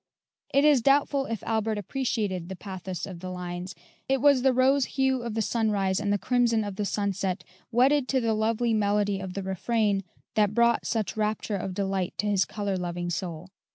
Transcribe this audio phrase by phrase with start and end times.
[0.51, 3.75] It is doubtful if Albert appreciated the pathos of the lines.
[4.09, 8.07] It was the rose hue of the sunrise and the crimson of the sunset, wedded
[8.07, 10.03] to the lovely melody of the refrain,
[10.33, 13.49] that brought such rapture of delight to his color loving soul.